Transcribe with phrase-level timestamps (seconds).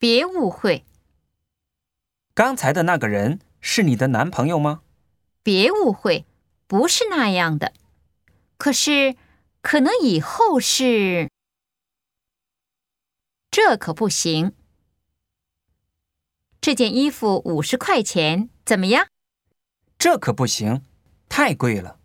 [0.00, 0.86] 别误会。
[2.32, 4.80] 刚才的那个人是你的男朋友吗？
[5.42, 6.24] 别误会
[6.66, 7.74] 不是那样的。
[8.56, 9.14] 可是
[9.60, 11.28] 可能以后是
[13.50, 14.54] 这可不行。
[16.62, 19.06] 这件衣服五十块钱怎么样？
[19.98, 20.82] 这可不行
[21.28, 21.99] 太贵了。